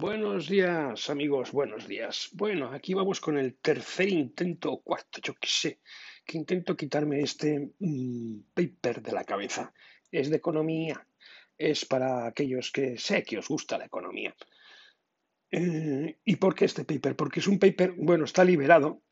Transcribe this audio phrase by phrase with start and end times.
[0.00, 2.30] Buenos días, amigos, buenos días.
[2.32, 5.80] Bueno, aquí vamos con el tercer intento o cuarto, yo qué sé,
[6.24, 9.74] que intento quitarme este mm, paper de la cabeza.
[10.10, 11.06] Es de economía,
[11.58, 14.34] es para aquellos que sé que os gusta la economía.
[15.50, 17.14] Eh, ¿Y por qué este paper?
[17.14, 19.02] Porque es un paper, bueno, está liberado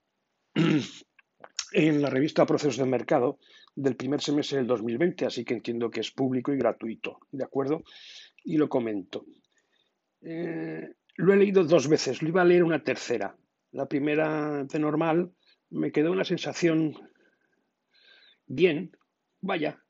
[0.54, 3.38] en la revista Procesos de Mercado
[3.76, 7.82] del primer semestre del 2020, así que entiendo que es público y gratuito, ¿de acuerdo?
[8.42, 9.26] Y lo comento.
[10.22, 13.36] Eh, lo he leído dos veces, lo iba a leer una tercera.
[13.72, 15.32] La primera de normal
[15.70, 16.94] me quedó una sensación
[18.46, 18.96] bien,
[19.40, 19.82] vaya.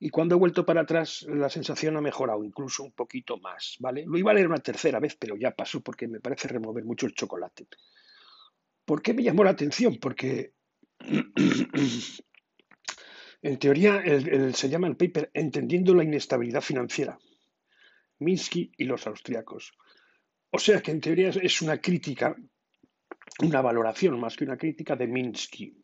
[0.00, 4.04] Y cuando he vuelto para atrás, la sensación ha mejorado incluso un poquito más, ¿vale?
[4.06, 7.06] Lo iba a leer una tercera vez, pero ya pasó porque me parece remover mucho
[7.06, 7.66] el chocolate.
[8.84, 9.96] ¿Por qué me llamó la atención?
[10.00, 10.52] Porque
[13.42, 14.02] en teoría
[14.52, 17.18] se llama el paper Entendiendo la inestabilidad financiera.
[18.20, 19.72] Minsky y los austriacos.
[20.50, 22.36] O sea que en teoría es una crítica,
[23.40, 25.76] una valoración más que una crítica de Minsky.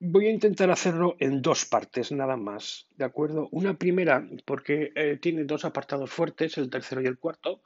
[0.00, 3.48] Voy a intentar hacerlo en dos partes nada más, ¿de acuerdo?
[3.52, 7.62] Una primera, porque eh, tiene dos apartados fuertes, el tercero y el cuarto,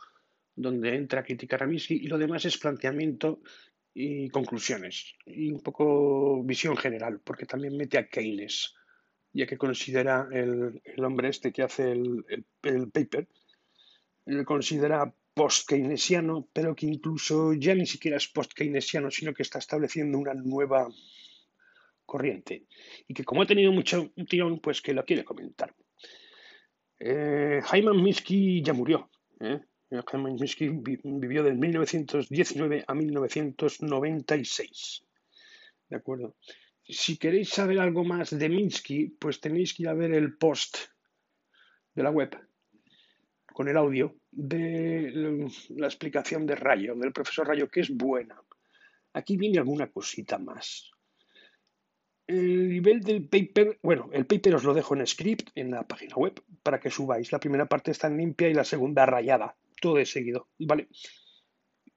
[0.55, 3.41] donde entra a criticar a Minsky, y lo demás es planteamiento
[3.95, 8.75] y conclusiones, y un poco visión general, porque también mete a Keynes
[9.33, 12.25] ya que considera el, hombre este que hace el,
[12.93, 13.29] paper,
[14.27, 20.19] lo considera post-keynesiano, pero que incluso ya ni siquiera es post-keynesiano, sino que está estableciendo
[20.19, 20.89] una nueva
[22.05, 22.67] corriente
[23.07, 25.75] y que como ha tenido mucho tirón, pues que lo quiere comentar.
[26.99, 29.09] Eh, Jaime Minsky ya murió.
[29.41, 29.61] ¿eh?
[30.07, 35.05] Jaime Minsky vivió de 1919 a 1996.
[35.89, 36.37] ¿De acuerdo?
[36.91, 40.77] Si queréis saber algo más de Minsky, pues tenéis que ir a ver el post
[41.95, 42.37] de la web
[43.53, 45.13] con el audio de
[45.71, 48.41] la explicación de Rayo, del profesor Rayo, que es buena.
[49.13, 50.91] Aquí viene alguna cosita más.
[52.27, 56.15] El nivel del paper, bueno, el paper os lo dejo en script en la página
[56.15, 57.33] web para que subáis.
[57.33, 60.89] La primera parte está limpia y la segunda rayada, todo de seguido, ¿vale?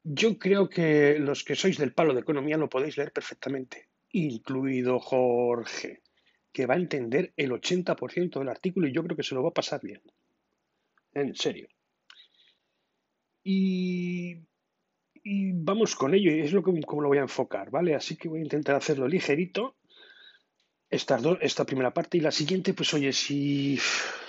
[0.03, 5.00] Yo creo que los que sois del palo de economía lo podéis leer perfectamente incluido
[5.00, 6.01] Jorge,
[6.51, 9.50] que va a entender el 80% del artículo y yo creo que se lo va
[9.50, 10.01] a pasar bien.
[11.13, 11.68] En serio.
[13.44, 14.38] Y,
[15.25, 17.96] vamos con ello, y es lo que, como lo voy a enfocar, ¿vale?
[17.96, 19.75] Así que voy a intentar hacerlo ligerito.
[20.90, 23.80] Esta primera parte y la siguiente, pues oye, si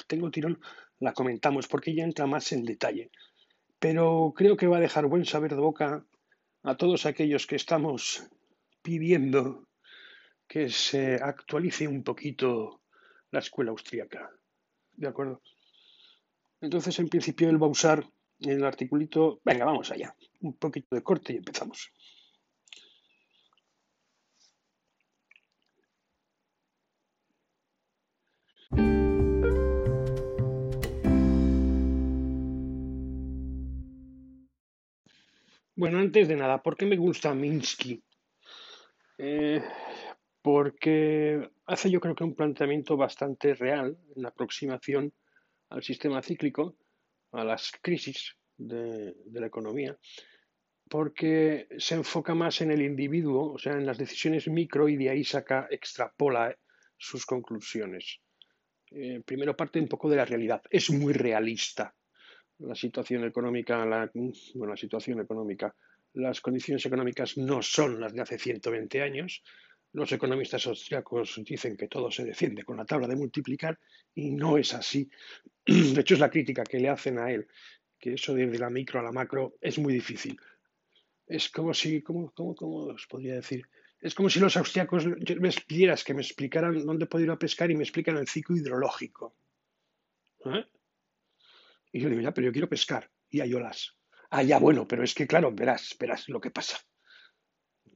[0.07, 0.59] tengo tirón,
[0.99, 3.11] la comentamos porque ya entra más en detalle.
[3.79, 6.07] Pero creo que va a dejar buen saber de boca
[6.63, 8.27] a todos aquellos que estamos
[8.81, 9.64] pidiendo
[10.55, 12.81] que se actualice un poquito
[13.33, 14.31] la escuela austríaca.
[14.93, 15.43] ¿De acuerdo?
[16.61, 19.41] Entonces, en principio, él va a usar el articulito.
[19.45, 20.15] Venga, vamos allá.
[20.43, 21.91] Un poquito de corte y empezamos.
[35.75, 38.01] Bueno, antes de nada, ¿por qué me gusta Minsky?
[39.19, 39.61] Eh,
[40.45, 45.11] porque hace yo creo que un planteamiento bastante real en la aproximación
[45.71, 46.77] al sistema cíclico,
[47.33, 49.97] a las crisis de, la economía,
[50.91, 55.09] porque se enfoca más en el individuo, o sea, en las decisiones micro y de
[55.09, 56.55] ahí saca, extrapola
[56.99, 58.21] sus conclusiones.
[58.91, 60.61] Eh, primero parte un poco de la realidad.
[60.69, 61.95] Es muy realista
[62.59, 63.79] la situación económica,
[64.13, 65.75] bueno, la situación económica.
[66.13, 69.43] Las condiciones económicas no son las de hace 120 años,
[69.95, 73.79] los economistas austriacos dicen que todo se defiende con la tabla de multiplicar
[74.13, 75.09] y no es así.
[75.65, 77.47] De hecho, es la crítica que le hacen a él,
[77.99, 80.37] que eso de la micro a la macro es muy difícil.
[81.27, 83.67] Es como si, ¿cómo, os podría decir?
[84.01, 87.71] Es como si los austriacos me pidieras que me explicaran dónde puedo ir a pescar
[87.71, 89.37] y me explican el ciclo hidrológico.
[90.45, 90.67] ¿Eh?
[91.93, 93.09] Y yo digo, ya, pero yo quiero pescar.
[93.31, 93.97] Y hay olas.
[94.31, 96.79] Ah, ya, bueno, pero es que, claro, verás, verás lo que pasa.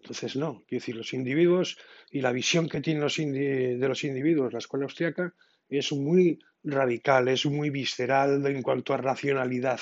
[0.00, 1.76] Entonces, no, quiero decir, los individuos
[2.10, 5.34] y la visión que tienen los de los individuos la escuela austriaca
[5.68, 9.80] es muy radical, es muy visceral en cuanto a racionalidad.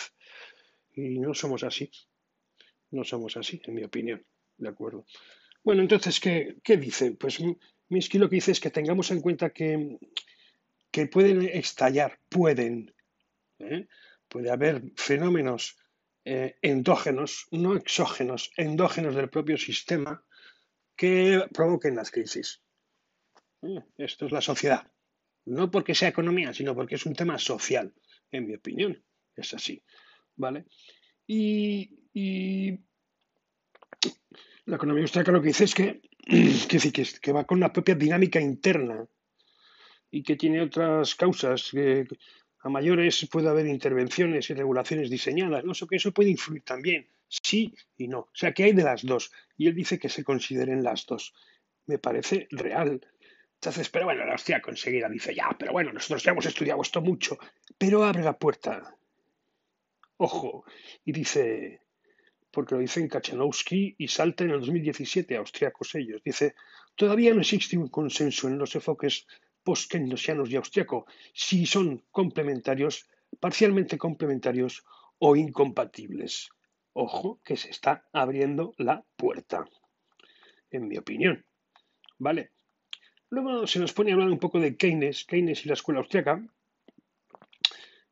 [0.95, 1.91] Y no somos así.
[2.91, 4.25] No somos así, en mi opinión.
[4.57, 5.05] ¿De acuerdo?
[5.63, 7.13] Bueno, entonces, ¿qué, qué dice?
[7.13, 7.39] Pues
[7.89, 9.99] Minsky lo que dice es que tengamos en cuenta que,
[10.91, 12.95] que pueden estallar, pueden.
[13.59, 13.87] ¿eh?
[14.29, 15.77] Puede haber fenómenos
[16.28, 20.25] eh, endógenos, no exógenos, endógenos del propio sistema
[20.96, 22.62] que provoquen las crisis.
[23.62, 24.90] Eh, esto es la sociedad.
[25.44, 27.94] No porque sea economía, sino porque es un tema social,
[28.32, 29.00] en mi opinión.
[29.37, 29.81] Es así.
[30.34, 30.67] ¿vale?
[31.28, 31.90] Y,
[34.64, 36.00] la economía austríaca lo que dice es que,
[37.22, 39.06] que, va con una propia dinámica interna
[40.11, 41.70] y que tiene otras causas.
[41.70, 42.08] Que
[42.67, 45.65] a mayores puede haber intervenciones y regulaciones diseñadas.
[45.65, 47.09] No sé que eso puede influir también.
[47.29, 48.21] Sí y no.
[48.21, 49.33] O sea, que hay de las dos.
[49.57, 51.35] Y él dice que se consideren las dos.
[51.87, 53.07] Me parece real.
[53.55, 57.01] Entonces, pero bueno, la hostia conseguida dice, ya, pero bueno, nosotros ya hemos estudiado esto
[57.01, 57.39] mucho.
[57.79, 58.97] Pero abre la puerta.
[60.19, 60.65] Ojo.
[61.05, 61.81] Y dice,
[62.51, 66.23] porque lo dice en Kachanowski y salta en el 2017, austriacos ellos.
[66.25, 66.55] Dice,
[66.95, 69.27] todavía no existe un consenso en los enfoques
[69.67, 73.09] post-keynesianos y austriaco si son complementarios,
[73.41, 74.85] parcialmente complementarios
[75.19, 76.51] o incompatibles.
[76.93, 79.67] Ojo que se está abriendo la puerta,
[80.71, 81.45] en mi opinión.
[82.19, 82.53] ¿Vale?
[83.29, 86.41] Luego se nos pone a hablar un poco de Keynes, Keynes y la escuela austriaca.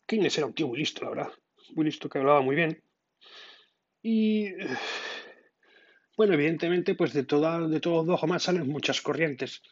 [0.07, 1.33] Keynes era un tío muy listo, la verdad,
[1.77, 2.83] muy listo, que hablaba muy bien.
[4.03, 4.51] Y
[6.17, 9.63] bueno, evidentemente, pues de, toda, de todo dogma salen muchas corrientes.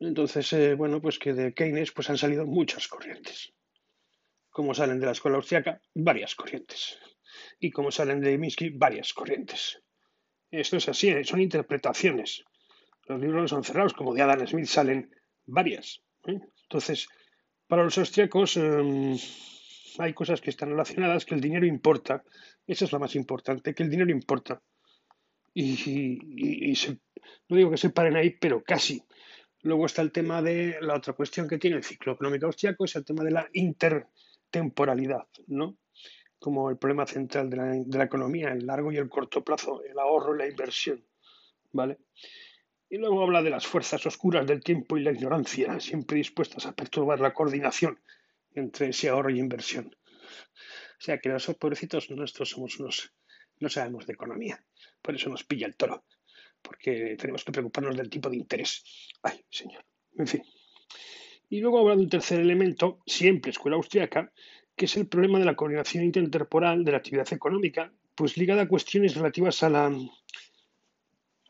[0.00, 3.52] Entonces, eh, bueno, pues que de Keynes pues han salido muchas corrientes.
[4.50, 6.98] Como salen de la escuela austriaca, varias corrientes.
[7.58, 9.80] Y como salen de Minsky, varias corrientes.
[10.50, 12.44] Esto es así, eh, son interpretaciones.
[13.06, 15.10] Los libros no son cerrados, como de Adam Smith salen
[15.46, 16.02] varias.
[16.26, 16.38] ¿eh?
[16.62, 17.08] Entonces,
[17.66, 19.16] para los austriacos em,
[19.98, 22.24] hay cosas que están relacionadas, que el dinero importa.
[22.66, 24.62] Esa es la más importante, que el dinero importa.
[25.54, 26.72] Y,
[27.48, 29.02] no digo que se paren ahí, pero casi.
[29.62, 32.94] Luego está el tema de la otra cuestión que tiene el ciclo económico austriaco, es
[32.96, 35.76] el tema de la intertemporalidad, ¿no?
[36.38, 39.82] Como el problema central de la, de la economía, el largo y el corto plazo,
[39.82, 41.04] el ahorro y la inversión,
[41.72, 41.98] ¿vale?
[42.88, 46.72] Y luego habla de las fuerzas oscuras del tiempo y la ignorancia, siempre dispuestas a
[46.72, 48.00] perturbar la coordinación
[48.54, 49.94] entre ese ahorro y inversión.
[50.98, 53.12] O sea que nosotros, pobrecitos, nosotros somos unos,
[53.58, 54.64] no sabemos de economía,
[55.02, 56.04] por eso nos pilla el toro,
[56.62, 58.84] porque tenemos que preocuparnos del tipo de interés.
[59.22, 59.84] Ay, señor.
[60.16, 60.42] En fin.
[61.48, 64.32] Y luego de un tercer elemento, siempre escuela austriaca,
[64.76, 68.68] que es el problema de la coordinación intertemporal de la actividad económica, pues ligada a
[68.68, 69.92] cuestiones relativas a la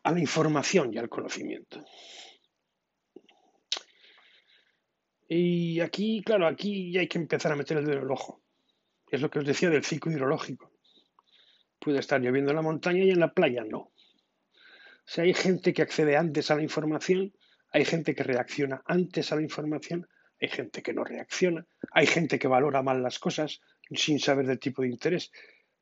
[0.03, 1.83] a la información y al conocimiento.
[5.27, 8.41] Y aquí, claro, aquí ya hay que empezar a meter el dedo en el ojo.
[9.11, 10.71] Es lo que os decía del ciclo hidrológico.
[11.79, 13.91] Puede estar lloviendo en la montaña y en la playa no.
[15.09, 17.33] O sea, hay gente que accede antes a la información,
[17.71, 20.07] hay gente que reacciona antes a la información,
[20.39, 23.59] hay gente que no reacciona, hay gente que valora mal las cosas
[23.89, 25.31] sin saber del tipo de interés,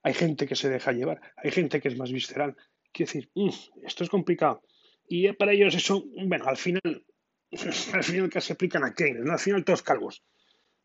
[0.02, 2.56] hay gente que se deja llevar, hay gente que es más visceral,
[2.94, 4.64] Quiero decir, mm, esto es complicado.
[5.10, 7.06] Y para ellos eso, bueno, al final,
[7.94, 9.34] al final que se aplican a Keynes, ¿no?
[9.34, 10.24] Al final todos calvos.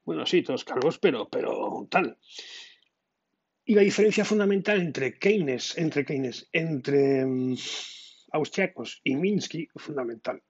[0.05, 2.19] Bueno, sí, todos calvos, pero, pero tal.
[3.65, 7.57] Y la diferencia fundamental entre Keynes, entre Keynes, entre um,
[8.33, 10.43] austriacos y Minsky, fundamental,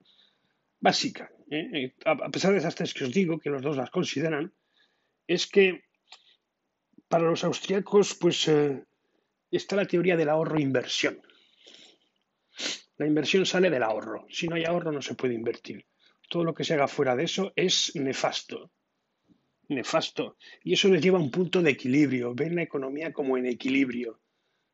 [0.79, 1.69] básica, ¿eh?
[1.73, 4.53] Eh, a pesar de esas tres que os digo, que los dos las consideran,
[5.27, 5.83] es que
[7.07, 8.83] para los austriacos, pues eh,
[9.51, 11.21] está la teoría del ahorro-inversión.
[12.97, 14.25] La inversión sale del ahorro.
[14.29, 15.85] Si no hay ahorro no se puede invertir.
[16.29, 18.71] Todo lo que se haga fuera de eso es nefasto.
[19.67, 20.37] Nefasto.
[20.63, 22.33] Y eso les lleva a un punto de equilibrio.
[22.33, 24.19] Ven la economía como en equilibrio.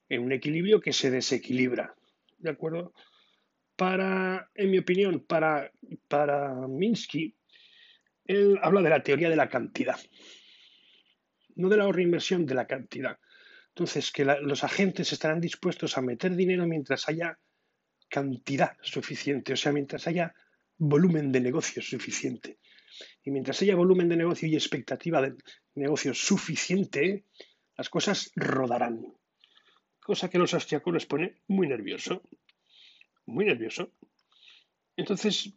[0.08, 1.96] En un equilibrio que se desequilibra.
[2.40, 2.94] ¿De acuerdo?
[3.76, 5.72] Para, en mi opinión, para,
[6.08, 7.36] para Minsky,
[8.26, 10.00] él habla de la teoría de la cantidad.
[11.56, 13.18] No de la ahorro inversión, de la cantidad.
[13.70, 17.38] Entonces, que los agentes estarán dispuestos a meter dinero mientras haya
[18.10, 20.34] cantidad suficiente, o sea, mientras haya
[20.78, 22.60] volumen de negocio suficiente.
[23.24, 25.36] Y mientras haya volumen de negocio y expectativa de
[25.76, 27.26] negocio suficiente,
[27.78, 29.02] las cosas rodarán.
[30.10, 32.24] Cosa que a los austriacos les pone muy nervioso.
[33.28, 33.94] Muy nervioso.
[34.98, 35.54] Entonces,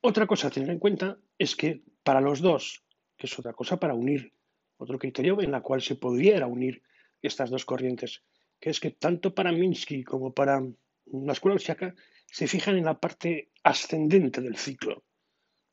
[0.00, 2.84] otra cosa a tener en cuenta es que para los dos,
[3.16, 4.32] que es otra cosa para unir,
[4.76, 6.80] otro criterio en la cual se pudiera unir
[7.22, 8.22] estas dos corrientes,
[8.60, 10.62] que es que tanto para Minsky como para
[11.06, 11.92] la escuela austriaca
[12.24, 15.02] se fijan en la parte ascendente del ciclo,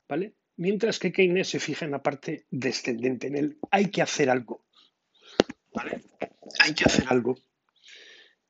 [0.08, 0.34] ¿vale?
[0.56, 4.65] Mientras que Keynes se fija en la parte descendente, en el hay que hacer algo,
[5.76, 6.02] ¿vale?
[6.64, 7.36] Hay que hacer algo.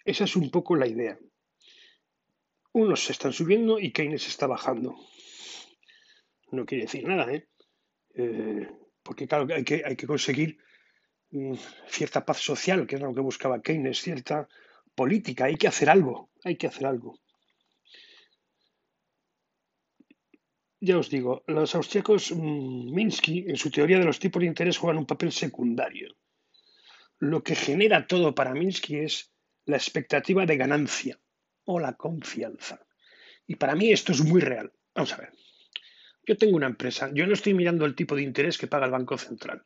[0.04, 1.18] Esa es un poco la idea.
[2.73, 4.97] Unos se están subiendo y Keynes está bajando.
[6.52, 7.49] No quiere decir nada, ¿eh?
[8.14, 8.71] eh
[9.02, 10.59] porque claro, hay que, hay que conseguir
[11.30, 11.54] Mm,
[11.88, 14.49] cierta paz social, que es lo que buscaba Keynes, cierta
[14.95, 15.47] política.
[15.47, 17.18] Hay que hacer algo, hay que hacer algo.
[20.78, 24.78] ya os digo, los austriacos mm, Minsky, en su teoría de los tipos de interés,
[24.78, 26.14] juegan un papel secundario.
[27.18, 29.32] Lo que genera todo para Minsky es
[29.64, 31.18] la expectativa de ganancia
[31.64, 32.87] o la confianza.
[33.46, 34.73] Y para mí esto es muy real.
[34.94, 35.32] Vamos a ver.
[36.26, 38.92] Yo tengo una empresa, yo no estoy mirando el tipo de interés que paga el
[38.92, 39.64] Banco Central.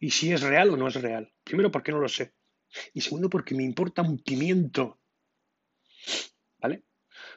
[0.00, 1.32] Y si es real o no es real.
[1.44, 2.34] Primero porque no lo sé.
[2.92, 5.00] Y segundo porque me importa un pimiento.
[6.58, 6.84] ¿Vale?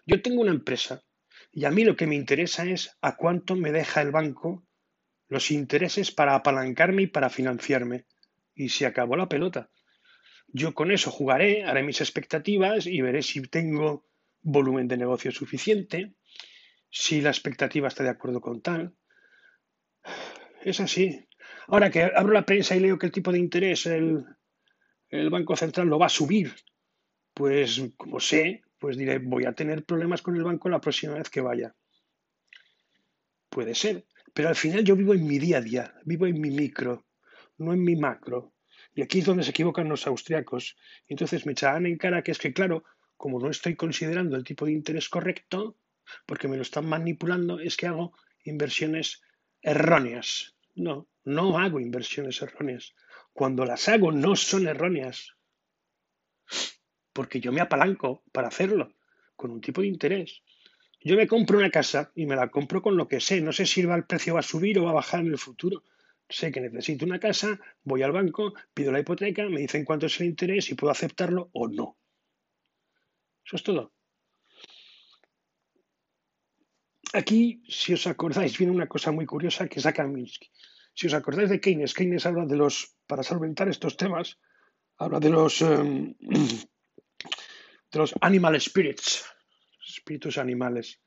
[0.06, 1.04] Yo tengo una empresa
[1.52, 4.68] y a mí lo que me interesa es a cuánto me deja el banco
[5.30, 8.06] los intereses para apalancarme y para financiarme.
[8.58, 9.70] Y se acabó la pelota.
[10.48, 14.08] Yo con eso jugaré, haré mis expectativas y veré si tengo
[14.42, 16.16] volumen de negocio suficiente,
[16.90, 18.96] si la expectativa está de acuerdo con tal.
[20.64, 21.28] Es así.
[21.68, 24.26] Ahora que abro la prensa y leo que el tipo de interés el,
[25.10, 26.56] el Banco Central lo va a subir,
[27.34, 31.30] pues como sé, pues diré, voy a tener problemas con el banco la próxima vez
[31.30, 31.76] que vaya.
[33.50, 36.52] Puede ser, pero al final yo vivo en mi día a día, vivo en mi
[36.52, 37.07] micro,
[37.58, 38.54] no en mi macro.
[38.94, 40.78] Y aquí es donde se equivocan los austriacos.
[41.08, 42.84] Y entonces me echarán en cara que es que, claro,
[43.16, 45.78] como no estoy considerando el tipo de interés correcto,
[46.26, 49.22] porque me lo están manipulando, es que hago inversiones
[49.62, 50.56] erróneas.
[50.76, 52.94] No, no hago inversiones erróneas.
[53.34, 55.38] Cuando las hago no son erróneas
[57.18, 58.94] porque yo me apalanco para hacerlo,
[59.36, 60.44] con un tipo de interés.
[61.02, 63.42] Yo me compro una casa y me la compro con lo que sé.
[63.42, 65.84] No sé si el precio va a subir o va a bajar en el futuro.
[66.30, 70.20] Sé que necesito una casa, voy al banco, pido la hipoteca, me dicen cuánto es
[70.20, 71.98] el interés y puedo aceptarlo o no.
[73.46, 73.94] Eso es todo.
[77.14, 80.52] Aquí, si os acordáis, viene una cosa muy curiosa que saca Minsky.
[80.94, 84.38] Si os acordáis de Keynes, Keynes habla de los, para solventar estos temas,
[84.98, 86.16] habla de los em,
[87.92, 89.26] de los animal spirits,
[89.88, 91.00] espíritus animales,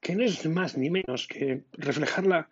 [0.00, 2.48] que no es más ni menos que reflejar la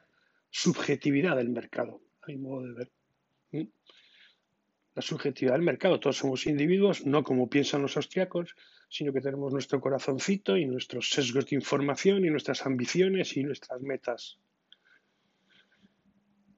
[0.51, 2.91] subjetividad del mercado, a mi modo de ver.
[4.95, 8.57] La subjetividad del mercado, todos somos individuos, no como piensan los austriacos,
[8.89, 13.81] sino que tenemos nuestro corazoncito y nuestros sesgos de información y nuestras ambiciones y nuestras
[13.83, 14.39] metas.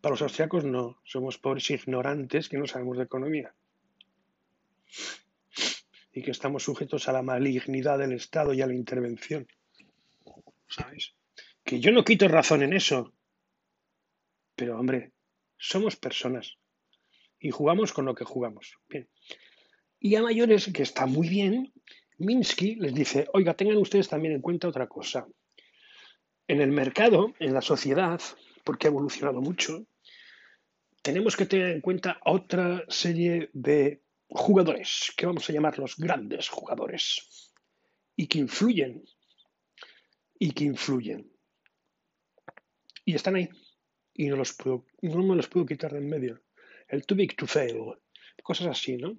[0.01, 3.53] Para los austriacos no, somos pobres ignorantes que no sabemos de economía
[6.13, 9.47] y que estamos sujetos a la malignidad del Estado y a la intervención.
[10.69, 11.15] ¿Sabes?
[11.65, 13.13] Que yo no quito razón en eso.
[14.59, 15.13] Pero hombre,
[15.57, 16.59] somos personas
[17.39, 18.77] y jugamos con lo que jugamos.
[18.89, 19.09] Bien.
[20.01, 21.73] Y a mayores, que está muy bien,
[22.19, 25.29] Minsky les dice, oiga, tengan ustedes también en cuenta otra cosa.
[26.49, 28.21] En el mercado, en la sociedad,
[28.65, 29.87] porque ha evolucionado mucho,
[31.03, 36.49] tenemos que tener en cuenta otra serie de jugadores, que vamos a llamar los grandes
[36.49, 37.53] jugadores,
[38.17, 39.05] y que influyen,
[40.37, 41.31] y que influyen.
[43.05, 43.49] Y están ahí,
[44.19, 46.43] y no, los puedo, no me los puedo quitar de en medio.
[46.89, 47.95] El too big to fail,
[48.43, 49.17] cosas así, ¿no?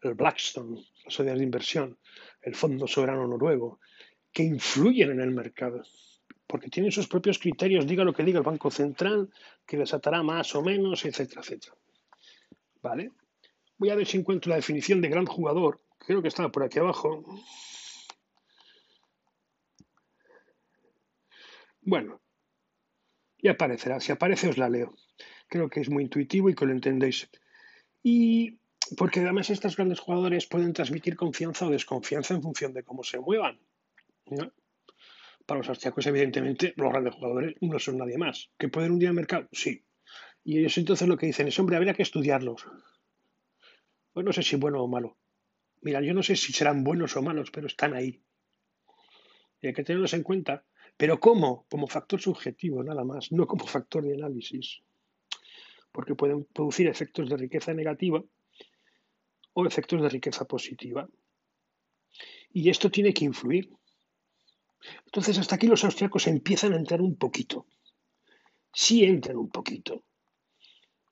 [0.00, 1.98] El Blackstone, las sociedades de inversión,
[2.40, 3.80] el Fondo Soberano Noruego,
[4.32, 5.82] que influyen en el mercado,
[6.46, 9.28] porque tienen sus propios criterios, diga lo que diga el Banco Central,
[9.66, 11.76] que les atará más o menos, etcétera, etcétera.
[12.80, 13.12] ¿Vale?
[13.76, 15.82] Voy a ver si encuentro la definición de gran jugador.
[15.98, 17.22] Creo que estaba por aquí abajo.
[21.82, 22.21] Bueno,
[23.42, 24.00] ya aparecerá.
[24.00, 24.94] Si aparece os la leo.
[25.48, 27.28] Creo que es muy intuitivo y que lo entendéis.
[28.02, 28.58] Y
[28.96, 33.18] porque además estos grandes jugadores pueden transmitir confianza o desconfianza en función de cómo se
[33.18, 33.60] muevan.
[35.46, 38.50] Para los austriacos, evidentemente, los grandes jugadores no son nadie más.
[38.58, 39.48] ¿Que pueden un día al mercado?
[39.52, 39.84] Sí.
[40.44, 42.64] Y ellos entonces lo que dicen es, hombre, habría que estudiarlos.
[44.12, 45.18] Pues no sé si bueno o malo.
[45.80, 48.22] Mira, yo no sé si serán buenos o malos, pero están ahí.
[49.60, 50.64] Y hay que tenerlos en cuenta.
[50.96, 51.66] Pero ¿cómo?
[51.70, 54.82] Como factor subjetivo, nada más, no como factor de análisis.
[55.90, 58.22] Porque pueden producir efectos de riqueza negativa
[59.54, 61.08] o efectos de riqueza positiva.
[62.52, 63.70] Y esto tiene que influir.
[65.06, 67.66] Entonces, hasta aquí los austriacos empiezan a entrar un poquito.
[68.72, 70.04] Sí entran un poquito.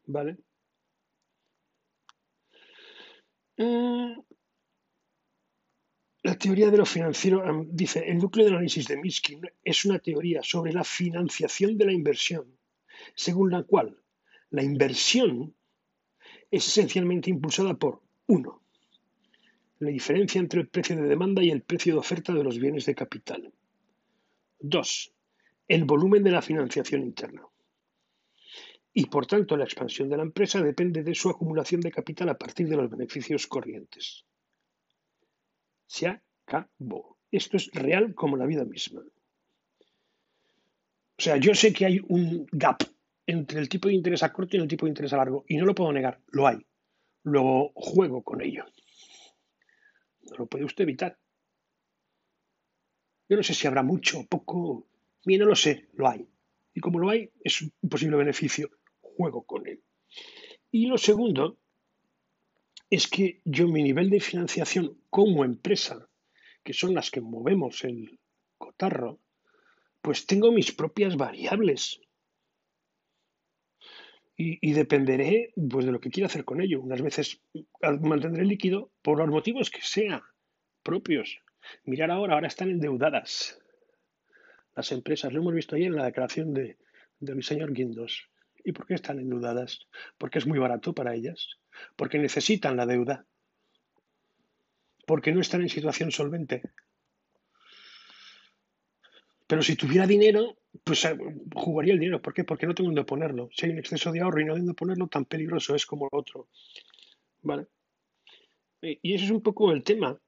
[0.06, 0.38] ¿Vale?
[3.58, 4.18] Mm,
[6.22, 10.42] la teoría de lo financiero dice, el núcleo del análisis de Minsky es una teoría
[10.42, 12.58] sobre la financiación de la inversión,
[13.14, 13.98] según la cual
[14.50, 15.54] la inversión
[16.50, 18.62] es esencialmente impulsada por, uno,
[19.78, 22.84] la diferencia entre el precio de demanda y el precio de oferta de los bienes
[22.84, 23.52] de capital.
[24.58, 25.14] Dos,
[25.68, 27.42] el volumen de la financiación interna
[28.92, 32.38] y por tanto la expansión de la empresa depende de su acumulación de capital a
[32.38, 34.26] partir de los beneficios corrientes.
[35.90, 37.18] Se acabó.
[37.32, 39.00] Esto es real como la vida misma.
[39.00, 42.84] O sea, yo sé que hay un gap
[43.26, 45.56] entre el tipo de interés a corto y el tipo de interés a largo, y
[45.56, 46.64] no lo puedo negar, lo hay.
[47.24, 48.64] Luego juego con ello.
[50.30, 51.18] No lo puede usted evitar.
[53.28, 54.86] Yo no sé si habrá mucho o poco,
[55.24, 56.24] ni no lo sé, lo hay.
[56.72, 58.70] Y como lo hay, es un posible beneficio,
[59.00, 59.82] juego con él.
[60.70, 61.58] Y lo segundo
[62.90, 66.08] es que yo mi nivel de financiación como empresa,
[66.64, 68.18] que son las que movemos el
[68.58, 69.20] cotarro,
[70.02, 72.00] pues tengo mis propias variables.
[74.42, 76.80] Y, dependeré pues, de lo que quiera hacer con ello.
[76.80, 77.42] Unas veces
[78.00, 80.22] mantendré líquido por los motivos que sean
[80.82, 81.40] propios.
[81.84, 83.60] Mirar ahora, ahora están endeudadas
[84.74, 85.30] las empresas.
[85.34, 86.78] Lo hemos visto ayer en la declaración de,
[87.18, 88.30] del señor Guindos.
[88.64, 89.88] ¿Y por qué están endeudadas?
[90.18, 91.58] Porque es muy barato para ellas.
[91.96, 93.26] Porque necesitan la deuda.
[95.06, 96.62] Porque no están en situación solvente.
[99.46, 101.16] Pero si tuviera dinero, pues eh,
[101.54, 102.22] jugaría el dinero.
[102.22, 102.44] ¿Por qué?
[102.44, 103.48] Porque no tengo dónde ponerlo.
[103.52, 106.08] Si hay un exceso de ahorro y no tengo dónde ponerlo, tan peligroso es como
[106.10, 106.48] lo otro.
[107.42, 107.66] ¿Vale?
[108.82, 110.18] Y ese es un poco el tema.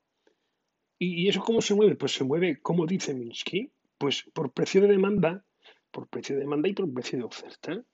[0.98, 1.96] ¿Y eso cómo se mueve?
[1.96, 5.44] Pues se mueve, como dice Minsky, pues por precio de demanda,
[5.90, 7.84] por precio de demanda y por precio de oferta.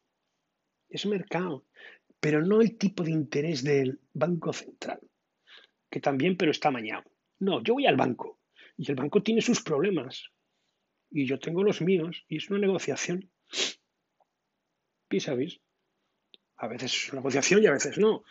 [0.88, 1.64] Es mercado,
[2.20, 5.00] pero no el tipo de interés del Banco Central,
[5.90, 7.04] que también, pero está mañado.
[7.38, 8.38] No, yo voy al banco
[8.76, 10.30] y el banco tiene sus problemas
[11.10, 13.30] y yo tengo los míos y es una negociación.
[15.10, 15.60] ¿Y sabéis?
[16.56, 18.24] A veces es una negociación y a veces no.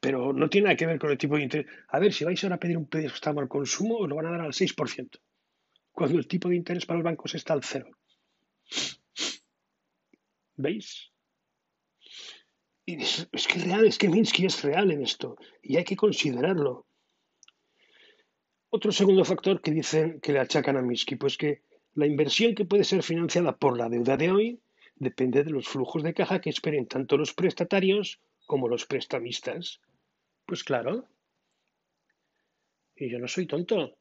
[0.00, 1.66] Pero no tiene nada que ver con el tipo de interés.
[1.88, 4.30] A ver, si vais ahora a pedir un préstamo al consumo, os lo van a
[4.30, 5.20] dar al 6%,
[5.92, 7.90] cuando el tipo de interés para los bancos está al cero.
[10.56, 11.09] ¿Veis?
[12.86, 15.96] Y es, que es real, es que Minsky es real en esto y hay que
[15.96, 16.86] considerarlo.
[18.70, 21.62] Otro segundo factor que dicen que le achacan a Minsky, pues que
[21.94, 24.60] la inversión que puede ser financiada por la deuda de hoy
[24.96, 29.80] depende de los flujos de caja que esperen tanto los prestatarios como los prestamistas.
[30.46, 31.06] Pues claro.
[32.96, 33.96] Y yo no soy tonto.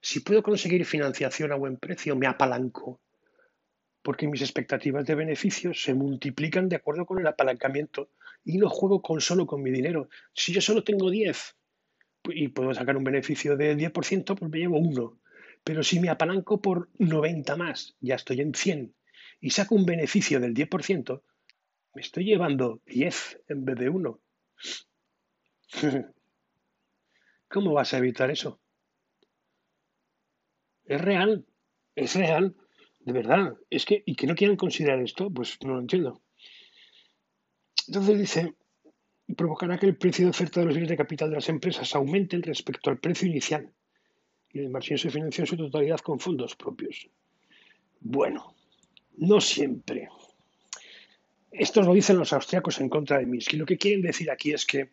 [0.00, 3.00] Si puedo conseguir financiación a buen precio, me apalanco,
[4.02, 8.10] porque mis expectativas de beneficios se multiplican de acuerdo con el apalancamiento
[8.44, 10.08] y no juego con solo con mi dinero.
[10.32, 11.56] Si yo solo tengo 10
[12.30, 15.18] y puedo sacar un beneficio del 10%, pues me llevo uno.
[15.64, 18.94] Pero si me apalanco por 90 más, ya estoy en 100,
[19.40, 21.22] y saco un beneficio del 10%,
[21.94, 24.20] me estoy llevando 10 en vez de 1.
[27.48, 28.60] ¿Cómo vas a evitar eso?
[30.84, 31.44] Es real,
[31.94, 32.56] es real,
[33.08, 33.56] de verdad.
[33.70, 36.20] Es que, y que no quieran considerar esto, pues no lo entiendo.
[37.86, 38.54] Entonces dice,
[39.34, 42.36] provocará que el precio de oferta de los bienes de capital de las empresas aumente
[42.38, 43.72] respecto al precio inicial
[44.52, 47.08] y la inversión se financia en su totalidad con fondos propios.
[48.00, 48.54] Bueno,
[49.16, 50.08] no siempre.
[51.50, 53.56] Esto lo dicen los austriacos en contra de Minsky.
[53.56, 54.90] Lo que quieren decir aquí es que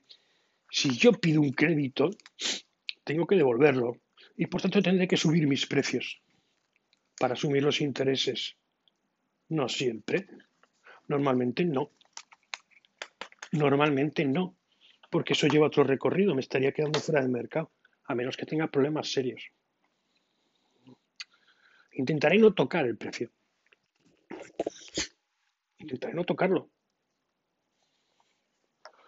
[0.69, 2.12] si yo pido un crédito,
[3.04, 3.97] tengo que devolverlo
[4.38, 6.21] y por tanto tendré que subir mis precios
[7.19, 8.56] para asumir los intereses.
[9.49, 10.28] No siempre.
[11.08, 11.91] Normalmente no.
[13.51, 14.56] Normalmente no.
[15.10, 16.36] Porque eso lleva otro recorrido.
[16.36, 17.71] Me estaría quedando fuera del mercado
[18.08, 19.51] a menos que tenga problemas serios.
[21.93, 23.32] Intentaré no tocar el precio.
[25.78, 26.69] Intentaré no tocarlo.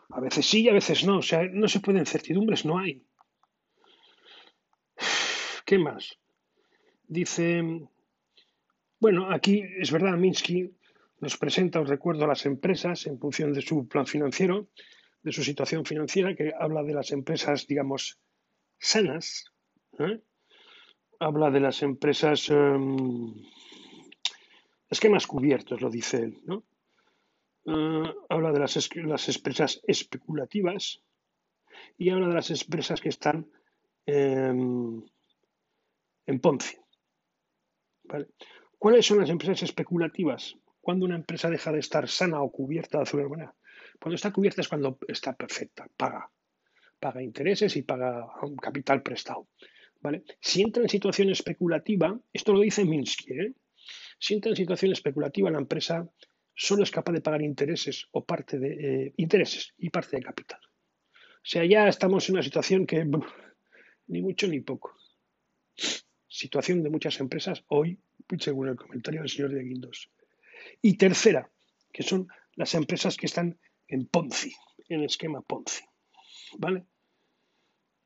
[0.10, 1.18] A veces sí y a veces no.
[1.18, 3.04] O sea, no se pueden certidumbres, no hay.
[5.66, 6.18] ¿Qué más?
[7.08, 7.62] Dice,
[9.00, 10.74] bueno, aquí es verdad, Minsky
[11.20, 14.70] nos presenta, os recuerdo, a las empresas en función de su plan financiero,
[15.22, 18.20] de su situación financiera, que habla de las empresas, digamos,
[18.80, 19.46] sanas.
[20.00, 20.22] ¿eh?
[21.20, 23.34] Habla de las empresas em,
[24.90, 26.42] esquemas cubiertos, lo dice él.
[26.46, 26.64] ¿no?
[27.66, 31.02] Eh, habla de las, las, empresas especulativas
[31.98, 33.52] y habla de las empresas que están
[34.06, 35.04] em,
[36.26, 36.80] en Ponce.
[38.78, 40.56] ¿Cuáles son las empresas especulativas?
[40.82, 43.56] Cuando una empresa deja de estar sana o cubierta de alguna manera.
[44.00, 46.30] Cuando está cubierta es cuando está perfecta, paga
[47.00, 49.48] paga intereses y paga un capital prestado.
[50.02, 50.24] ¿vale?
[50.40, 53.54] Si entra en situación especulativa, esto lo dice Minsky, ¿eh?
[54.20, 56.10] si entra en situación especulativa la empresa
[56.56, 60.60] solo es capaz de pagar intereses o parte de eh, intereses y parte de capital.
[60.64, 63.06] O sea, ya estamos en una situación que
[64.08, 64.96] ni mucho ni poco.
[66.38, 68.00] Situación de muchas empresas hoy,
[68.38, 70.12] según el comentario del señor de Guindos.
[70.84, 71.50] Y tercera,
[71.92, 74.54] que son las empresas que están en Ponzi,
[74.88, 75.84] en esquema Ponzi.
[76.60, 76.86] ¿vale?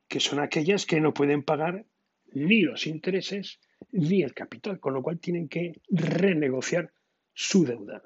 [0.07, 1.85] Que son aquellas que no pueden pagar
[2.31, 3.59] ni los intereses
[3.91, 6.93] ni el capital, con lo cual tienen que renegociar
[7.33, 8.01] su deuda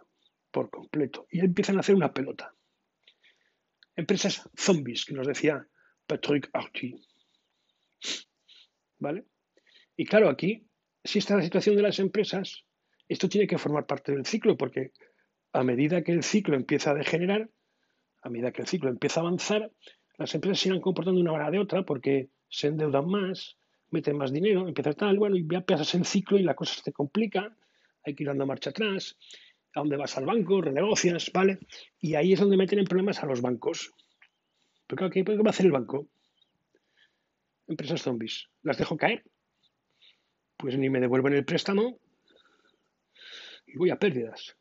[0.50, 2.56] por completo y empiezan a hacer una pelota.
[3.96, 5.68] Empresas zombies, que nos decía
[6.08, 6.96] Patrick Arty.
[8.98, 9.28] ¿Vale?
[9.98, 10.68] Y claro, aquí,
[11.04, 12.64] si está la situación de las empresas,
[13.08, 14.92] esto tiene que formar parte del ciclo, porque
[15.54, 17.50] a medida que el ciclo empieza a degenerar,
[18.22, 19.72] a medida que el ciclo empieza a avanzar,
[20.18, 23.58] las empresas se irán comportando una manera de otra porque se endeudan más,
[23.92, 26.84] meten más dinero, empieza tal, bueno, y ya pasas el ciclo y la cosa se
[26.84, 27.56] te complica,
[28.04, 29.18] hay que ir dando marcha atrás,
[29.74, 31.60] a dónde vas al banco, renegocias, ¿vale?
[32.00, 33.92] Y ahí es donde meten en problemas a los bancos.
[34.88, 36.08] Pero claro, ¿qué va a hacer el banco?
[37.68, 38.48] Empresas zombies.
[38.62, 39.24] ¿Las dejo caer?
[40.58, 42.00] Pues ni me devuelven el préstamo
[43.68, 44.58] y voy a pérdidas.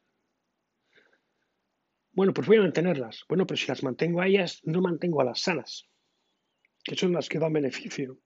[2.12, 3.24] Bueno, pues voy a mantenerlas.
[3.28, 5.88] Bueno, pero si las mantengo a ellas, no mantengo a las sanas,
[6.84, 8.18] que son las que dan beneficio.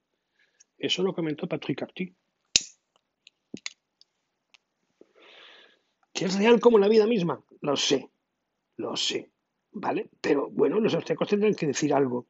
[0.77, 2.15] Eso lo comentó Patrick Arty.
[6.13, 7.43] ¿Que es real como la vida misma?
[7.61, 8.11] Lo sé,
[8.77, 9.31] lo sé,
[9.73, 10.11] ¿vale?
[10.21, 12.27] Pero bueno, los austríacos tendrán que decir algo.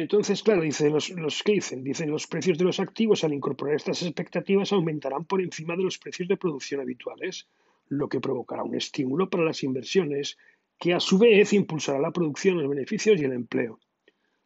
[0.00, 3.76] Entonces, claro, dice los, los que dicen, dicen los precios de los activos al incorporar
[3.76, 7.48] estas expectativas aumentarán por encima de los precios de producción habituales,
[7.88, 10.38] lo que provocará un estímulo para las inversiones
[10.78, 13.78] que a su vez impulsará la producción, los beneficios y el empleo.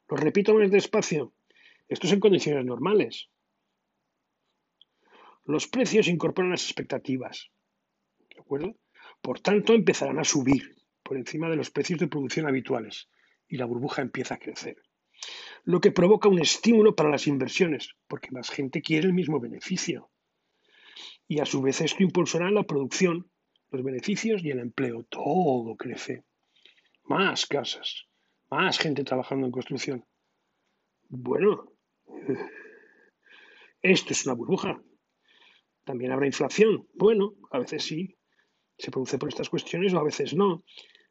[0.08, 1.32] Lo repito más despacio.
[1.88, 3.28] Esto es en condiciones normales.
[5.44, 7.52] Los precios incorporan las expectativas.
[8.34, 8.74] ¿De acuerdo?
[9.22, 13.08] Por tanto, empezarán a subir por encima de los precios de producción habituales
[13.46, 14.83] y la burbuja empieza a crecer
[15.64, 20.10] lo que provoca un estímulo para las inversiones, porque más gente quiere el mismo beneficio.
[21.26, 23.30] Y a su vez esto impulsará la producción,
[23.70, 25.04] los beneficios y el empleo.
[25.04, 26.24] Todo crece.
[27.04, 28.06] Más casas,
[28.50, 30.04] más gente trabajando en construcción.
[31.08, 31.72] Bueno,
[33.82, 34.82] esto es una burbuja.
[35.84, 36.88] También habrá inflación.
[36.94, 38.16] Bueno, a veces sí,
[38.78, 40.64] se produce por estas cuestiones o a veces no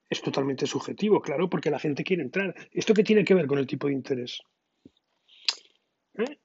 [0.10, 2.56] es totalmente subjetivo, claro, porque la gente quiere entrar.
[2.72, 4.42] ¿Esto qué tiene que ver con el tipo de interés?
[6.16, 6.40] ¿Eh?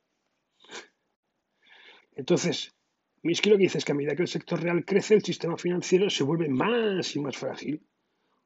[2.13, 2.75] Entonces,
[3.23, 5.57] Miski lo que dice es que a medida que el sector real crece, el sistema
[5.57, 7.87] financiero se vuelve más y más frágil.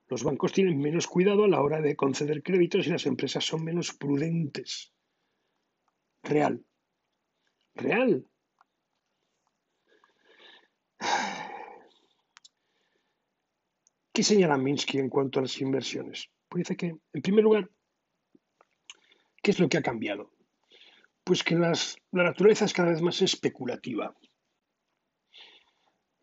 [0.08, 3.64] Los bancos tienen menos cuidado a la hora de conceder créditos y las empresas son
[3.64, 4.92] menos prudentes.
[6.22, 6.64] Real.
[7.74, 8.26] Real.
[14.14, 16.28] ¿Qué señala Minsky en cuanto a las inversiones?
[16.46, 17.70] Pues dice que, en primer lugar,
[19.42, 20.34] ¿qué es lo que ha cambiado?
[21.24, 21.72] Pues que la
[22.10, 24.14] naturaleza es cada vez más especulativa.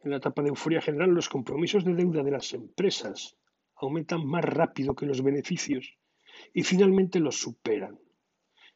[0.03, 3.35] En la etapa de euforia general, los compromisos de deuda de las empresas
[3.73, 5.97] aumentan más rápido que los beneficios
[6.53, 7.99] y finalmente los superan.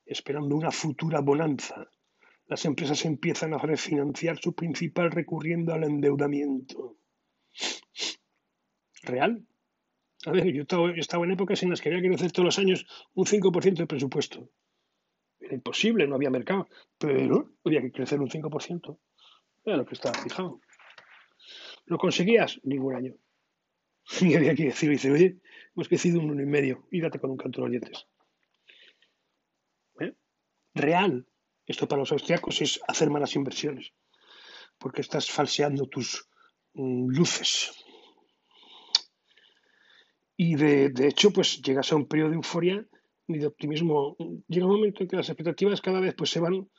[0.08, 1.88] Esperando una futura bonanza,
[2.47, 6.97] las empresas empiezan a refinanciar su principal recurriendo al endeudamiento
[9.03, 9.45] real.
[10.25, 12.59] A ver, yo he estado en épocas en las que había que crecer todos los
[12.59, 14.49] años un 5% de presupuesto.
[15.39, 18.97] Era imposible, no había mercado, pero había que crecer un 5%.
[19.65, 20.61] Era lo que estaba fijado.
[21.85, 22.59] ¿Lo conseguías?
[22.63, 23.13] Ningún año.
[24.21, 25.39] Y había que decir, dice, oye,
[25.75, 28.07] hemos crecido un uno y medio, y date con un canto de los dientes.
[29.99, 30.13] ¿Eh?
[30.73, 31.27] Real.
[31.65, 33.93] Esto para los austriacos es hacer malas inversiones,
[34.77, 36.27] porque estás falseando tus
[36.73, 37.83] mm, luces.
[40.45, 42.86] Y de, hecho, pues llegas a un periodo de euforia
[43.27, 44.17] y de optimismo.
[44.49, 46.69] Llega un momento en que las expectativas cada vez pues se van.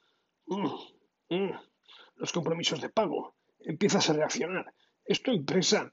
[0.44, 0.68] Mm,
[1.31, 1.50] mm,
[2.16, 3.37] los compromisos de pago.
[3.61, 4.66] Empiezas a reaccionar.
[5.07, 5.90] Es tu empresa.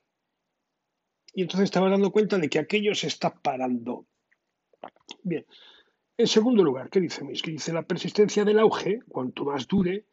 [1.34, 4.06] Y entonces te vas dando cuenta de que aquello se está parando.
[5.24, 5.46] Bien.
[6.18, 10.08] En segundo lugar, ¿qué dice Que Dice la persistencia del auge, cuanto más dure,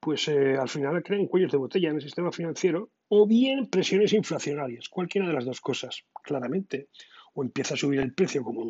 [0.00, 4.12] pues eh, al final crean cuellos de botella en el sistema financiero o bien presiones
[4.12, 6.88] inflacionarias, cualquiera de las dos cosas, claramente.
[7.34, 8.62] O empieza a subir el precio como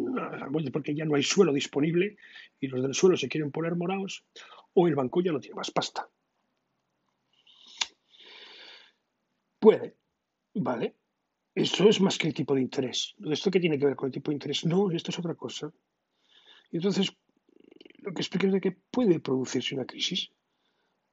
[0.72, 2.16] porque ya no hay suelo disponible
[2.60, 4.24] y los del suelo se quieren poner morados,
[4.74, 6.08] o el banco ya no tiene más pasta.
[9.58, 9.96] Puede,
[10.54, 10.94] ¿vale?
[11.54, 13.14] Eso es más que el tipo de interés.
[13.30, 14.64] ¿Esto qué tiene que ver con el tipo de interés?
[14.64, 15.72] No, esto es otra cosa.
[16.70, 17.16] Entonces,
[17.98, 20.30] lo que explica es que puede producirse una crisis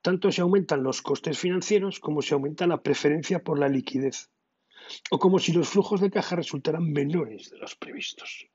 [0.05, 4.29] tanto se aumentan los costes financieros como se aumenta la preferencia por la liquidez,
[5.11, 8.47] o como si los flujos de caja resultaran menores de los previstos.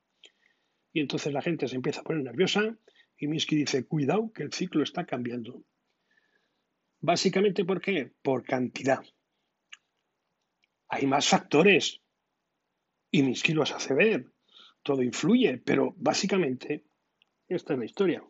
[0.92, 2.76] Y entonces la gente se empieza a poner nerviosa
[3.16, 5.62] y Minsky dice, cuidado que el ciclo está cambiando.
[7.00, 8.12] Básicamente, ¿por qué?
[8.22, 9.02] Por cantidad.
[10.88, 12.00] Hay más factores
[13.10, 14.26] y Minsky los hace ver.
[14.82, 16.84] Todo influye, pero básicamente
[17.48, 18.24] esta es la historia.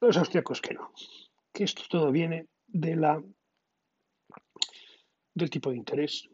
[0.00, 0.92] Los austriacos que no,
[1.52, 3.22] que esto todo viene de la,
[5.34, 6.28] del tipo de interés,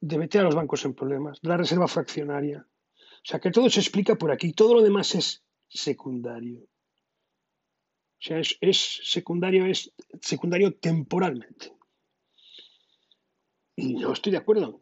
[0.00, 2.66] de meter a los bancos en problemas, de la reserva fraccionaria.
[2.98, 6.60] O sea, que todo se explica por aquí, todo lo demás es secundario.
[6.60, 11.72] O sea, es, secundario, es secundario temporalmente.
[13.76, 14.80] Y no estoy de acuerdo.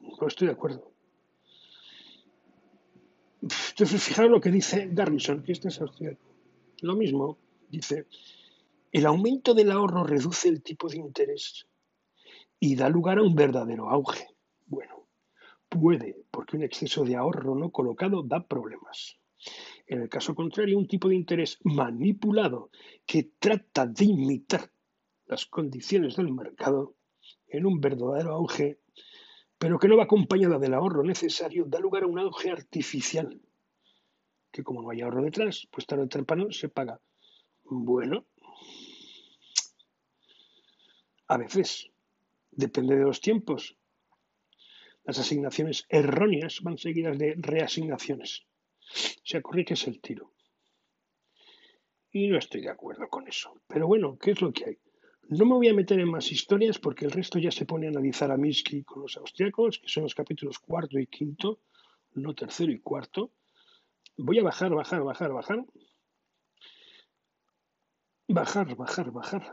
[0.00, 0.92] No estoy de acuerdo.
[3.40, 5.80] Entonces, fijaros lo que dice Garrison, que este es.
[6.80, 8.06] Lo mismo, dice,
[8.90, 11.66] el aumento del ahorro reduce el tipo de interés
[12.62, 14.28] y da lugar a un verdadero auge.
[14.66, 15.08] Bueno,
[15.68, 19.18] puede, porque un exceso de ahorro no colocado da problemas.
[19.88, 22.70] En el caso contrario, un tipo de interés manipulado
[23.04, 24.70] que trata de imitar
[25.26, 26.94] las condiciones del mercado
[27.48, 28.78] en un verdadero auge,
[29.58, 33.42] pero que no va acompañada del ahorro necesario, da lugar a un auge artificial,
[34.52, 37.00] que como no hay ahorro detrás, pues tarde o temprano se paga.
[37.64, 38.24] Bueno,
[41.26, 41.91] a veces,
[42.52, 43.76] depende de los tiempos.
[45.04, 48.46] Las asignaciones erróneas van seguidas de reasignaciones.
[49.24, 50.32] Se ocurre que es el tiro.
[52.12, 53.60] Y no estoy de acuerdo con eso.
[53.66, 54.78] Pero bueno, ¿qué es lo que hay?
[55.28, 57.90] No me voy a meter en más historias porque el resto ya se pone a
[57.90, 61.60] analizar a Minsky con los austriacos, que son los capítulos cuarto y quinto,
[62.14, 63.32] no tercero y cuarto.
[64.18, 65.64] Voy a bajar, bajar, bajar, bajar.
[68.28, 69.52] Bajar, bajar, bajar.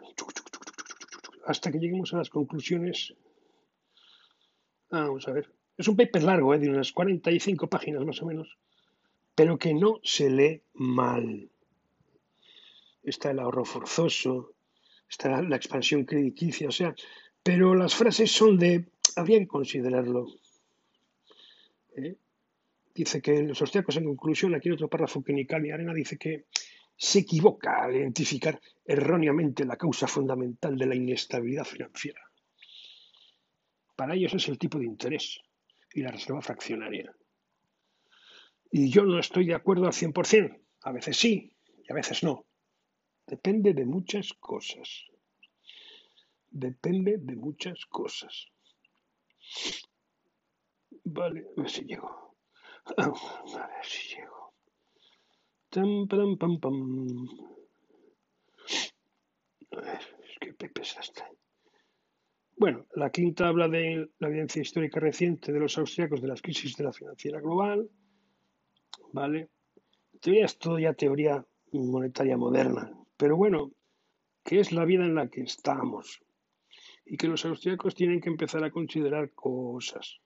[1.45, 3.13] Hasta que lleguemos a las conclusiones.
[4.91, 5.51] Ah, vamos a ver.
[5.77, 6.59] Es un paper largo, ¿eh?
[6.59, 8.57] de unas 45 páginas más o menos,
[9.33, 11.49] pero que no se lee mal.
[13.01, 14.53] Está el ahorro forzoso,
[15.09, 16.93] está la expansión crediticia, o sea,
[17.41, 20.27] pero las frases son de, habría que considerarlo.
[21.95, 22.17] ¿Eh?
[22.93, 26.45] Dice que los austriacos, en conclusión, aquí en otro párrafo que Nicali Arena dice que
[27.01, 32.21] se equivoca al identificar erróneamente la causa fundamental de la inestabilidad financiera.
[33.95, 35.39] Para ellos es el tipo de interés
[35.93, 37.15] y la reserva fraccionaria.
[38.69, 40.61] Y yo no estoy de acuerdo al 100%.
[40.81, 41.55] A veces sí
[41.87, 42.45] y a veces no.
[43.25, 45.05] Depende de muchas cosas.
[46.49, 48.47] Depende de muchas cosas.
[51.05, 52.35] Vale, a ver si llego.
[52.97, 54.38] A ver si llego.
[59.71, 60.55] Es que.
[62.57, 66.75] Bueno, la quinta habla de la evidencia histórica reciente de los austriacos de las crisis
[66.75, 67.89] de la financiera global.
[69.13, 69.49] ¿Vale?
[70.19, 72.91] Teoría es todo ya teoría monetaria moderna.
[73.15, 73.71] Pero bueno,
[74.43, 76.21] que es la vida en la que estamos
[77.05, 80.19] y que los austríacos tienen que empezar a considerar cosas.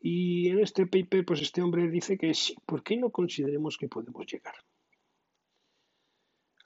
[0.00, 3.88] Y en este paper, pues este hombre dice que sí, ¿por qué no consideremos que
[3.88, 4.54] podemos llegar?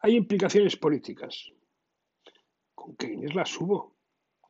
[0.00, 1.50] Hay implicaciones políticas.
[2.74, 3.96] Con Keynes las hubo.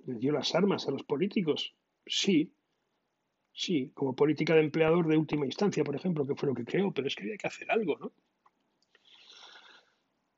[0.06, 1.74] Le dio las armas a los políticos.
[2.06, 2.52] Sí,
[3.52, 6.92] sí, como política de empleador de última instancia, por ejemplo, que fue lo que creó,
[6.92, 8.12] pero es que había que hacer algo, ¿no?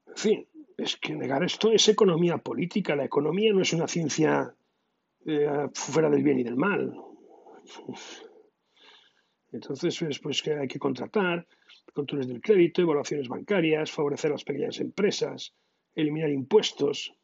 [0.08, 2.96] En fin, es que negar esto es economía política.
[2.96, 4.54] La economía no es una ciencia
[5.24, 6.94] eh, fuera del bien y del mal.
[9.54, 11.46] Entonces, pues que hay que contratar,
[11.92, 15.54] controles del crédito, evaluaciones bancarias, favorecer a las pequeñas empresas,
[15.94, 17.14] eliminar impuestos.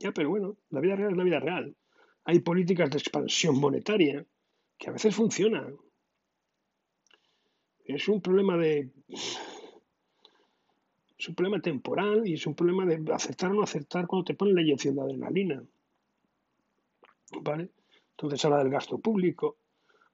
[0.00, 1.76] Ya, pero bueno, la vida real es la vida real.
[2.24, 4.26] Hay políticas de expansión monetaria
[4.76, 5.76] que a veces funcionan.
[7.84, 8.90] Es un problema de
[11.16, 14.34] es un problema temporal y es un problema de aceptar o no aceptar cuando te
[14.34, 15.62] ponen la inyección de adrenalina.
[17.42, 17.70] ¿Vale?
[18.10, 19.56] Entonces habla del gasto público,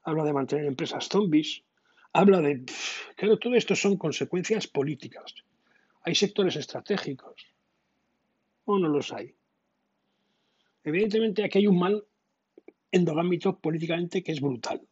[0.04, 1.62] habla de mantener empresas zombies,
[2.12, 2.64] habla de...
[3.16, 5.34] Claro, todo esto son consecuencias políticas.
[6.02, 7.46] Hay sectores estratégicos
[8.66, 9.34] o no los hay.
[10.84, 12.06] Evidentemente aquí hay un mal
[12.92, 14.86] endogámito políticamente que es brutal.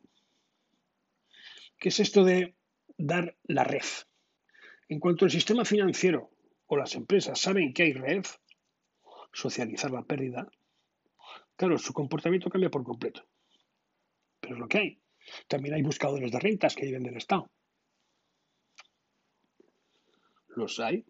[1.78, 2.54] ¿Qué es esto de
[2.96, 3.84] dar la red?
[4.88, 6.30] En cuanto el sistema financiero
[6.66, 8.24] o las empresas saben que hay red,
[9.32, 10.50] socializar la pérdida,
[11.56, 13.24] claro, su comportamiento cambia por completo.
[14.40, 15.01] Pero es lo que hay.
[15.48, 17.50] También hay buscadores de rentas que viven del Estado.
[20.48, 21.04] Los hay.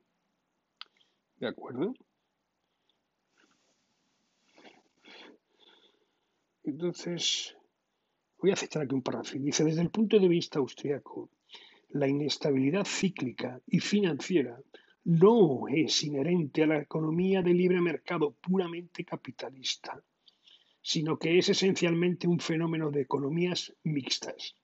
[1.36, 1.94] ¿De acuerdo?
[6.62, 7.56] Entonces,
[8.38, 9.36] voy a citar aquí un párrafo.
[9.38, 11.30] Dice, desde el punto de vista austriaco,
[11.90, 14.58] la inestabilidad cíclica y financiera
[15.04, 20.00] no es inherente a la economía de libre mercado puramente capitalista,
[20.82, 24.56] sino que es esencialmente un fenómeno de economías mixtas.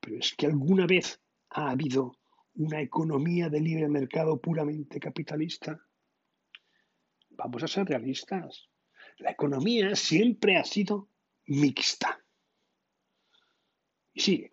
[0.00, 1.20] Pero es que alguna vez
[1.50, 2.16] ha habido
[2.54, 5.80] una economía de libre mercado puramente capitalista?
[7.30, 8.68] Vamos a ser realistas.
[9.18, 11.08] La economía siempre ha sido
[11.46, 12.22] mixta.
[14.12, 14.52] Y sigue.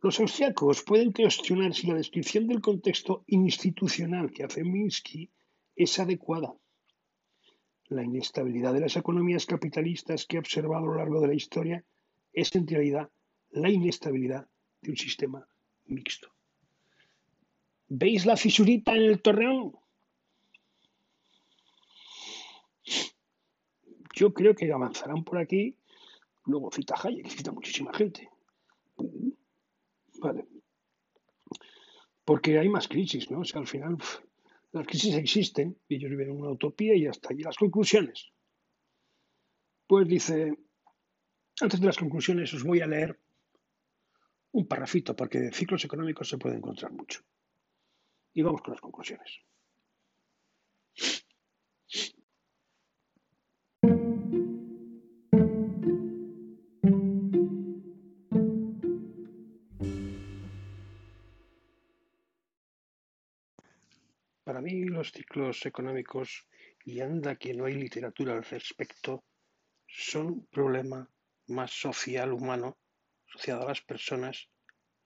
[0.00, 5.30] Los austriacos pueden cuestionar si la descripción del contexto institucional que hace Minsky
[5.76, 6.54] es adecuada.
[7.92, 11.84] La inestabilidad de las economías capitalistas que he observado a lo largo de la historia
[12.32, 13.10] es en realidad
[13.50, 14.48] la inestabilidad
[14.80, 15.46] de un sistema
[15.84, 16.32] mixto.
[17.88, 19.76] ¿Veis la fisurita en el torreón?
[24.14, 25.76] Yo creo que avanzarán por aquí.
[26.46, 28.30] Luego cita Hayek, cita muchísima gente.
[30.18, 30.46] Vale.
[32.24, 33.40] Porque hay más crisis, ¿no?
[33.40, 33.98] O sea, al final
[34.72, 38.32] las crisis existen y ellos viven en una utopía y hasta allí las conclusiones.
[39.86, 40.56] Pues dice,
[41.60, 43.20] antes de las conclusiones os voy a leer
[44.52, 47.20] un parrafito porque de ciclos económicos se puede encontrar mucho.
[48.32, 49.40] Y vamos con las conclusiones.
[64.52, 66.46] Para mí los ciclos económicos,
[66.84, 69.24] y anda que no hay literatura al respecto,
[69.86, 71.08] son un problema
[71.46, 72.76] más social humano
[73.26, 74.50] asociado a las personas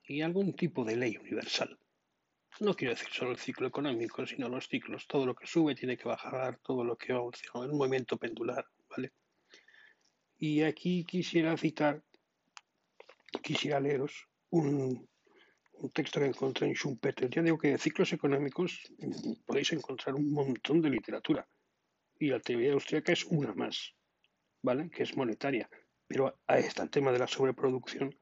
[0.02, 1.78] y algún tipo de ley universal.
[2.58, 5.06] No quiero decir solo el ciclo económico, sino los ciclos.
[5.06, 8.66] Todo lo que sube tiene que bajar, todo lo que va en un movimiento pendular,
[8.90, 9.12] ¿vale?
[10.38, 12.02] Y aquí quisiera citar,
[13.44, 15.08] quisiera leeros un,
[15.78, 17.28] un texto que encontré en Schumpeter.
[17.30, 18.80] Ya digo que de ciclos económicos
[19.46, 21.46] podéis encontrar un montón de literatura.
[22.18, 23.94] Y la teoría austríaca es una más,
[24.62, 24.90] ¿vale?
[24.90, 25.68] Que es monetaria.
[26.06, 28.16] Pero ahí está el tema de la sobreproducción,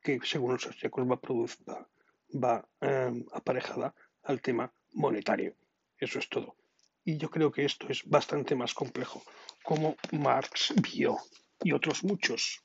[0.00, 1.20] que según los austríacos va,
[1.68, 1.88] va,
[2.32, 5.56] va em, aparejada al tema monetario.
[5.98, 6.56] Eso es todo.
[7.04, 9.22] Y yo creo que esto es bastante más complejo,
[9.64, 11.16] como Marx vio
[11.62, 12.62] y otros muchos.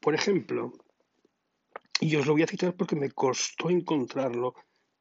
[0.00, 0.72] Por ejemplo,
[2.00, 4.54] y os lo voy a citar porque me costó encontrarlo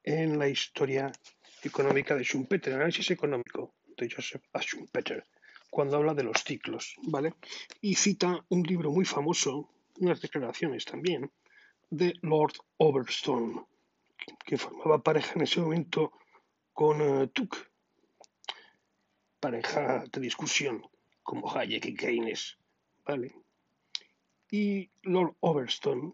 [0.03, 1.11] en la historia
[1.63, 4.61] económica de Schumpeter, análisis económico de Joseph A.
[4.61, 5.25] Schumpeter,
[5.69, 7.33] cuando habla de los ciclos, ¿vale?
[7.81, 11.31] Y cita un libro muy famoso, unas declaraciones también,
[11.89, 13.65] de Lord Overstone,
[14.45, 16.11] que formaba pareja en ese momento
[16.73, 17.31] con uh,
[19.39, 20.83] pareja de discusión,
[21.23, 22.57] como Hayek y Keynes,
[23.05, 23.35] ¿vale?
[24.51, 26.13] Y Lord Overstone,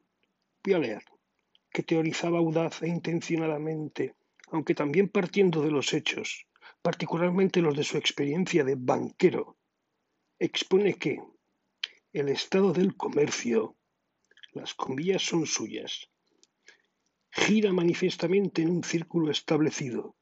[0.63, 4.15] que teorizaba audaz e intencionadamente,
[4.47, 6.47] aunque también partiendo de los hechos,
[6.81, 9.57] particularmente los de su experiencia de banquero,
[10.39, 11.19] expone que
[12.13, 13.75] el estado del comercio,
[14.53, 16.09] las comillas son suyas,
[17.29, 20.15] gira manifiestamente en un círculo establecido,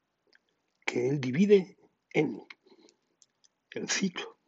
[0.86, 1.78] que él divide
[2.14, 2.42] en
[3.72, 4.40] el ciclo.